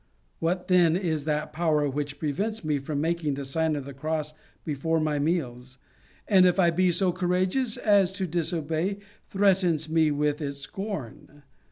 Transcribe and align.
What, 0.39 0.67
then, 0.67 0.95
is 0.97 1.25
that 1.25 1.53
power 1.53 1.87
which 1.87 2.17
prevents 2.17 2.63
me 2.65 2.79
from 2.79 2.99
making 3.01 3.35
the 3.35 3.45
Sign 3.45 3.75
of 3.75 3.85
the 3.85 3.93
Cross 3.93 4.33
before 4.65 4.99
my 4.99 5.19
meals; 5.19 5.77
and, 6.27 6.47
if 6.47 6.59
I 6.59 6.71
be 6.71 6.91
so 6.91 7.11
courageous 7.11 7.77
as 7.77 8.11
to 8.13 8.25
disobey, 8.25 8.97
threatens 9.27 9.89
me 9.89 10.09
with 10.09 10.41
its 10.41 10.57
scorn 10.57 11.43